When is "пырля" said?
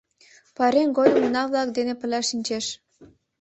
1.99-2.21